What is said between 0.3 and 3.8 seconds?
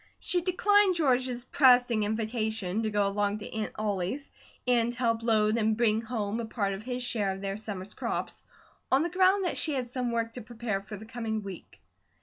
declined George's pressing invitation to go along to Aunt